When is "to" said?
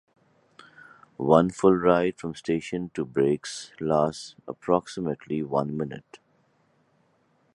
2.95-3.05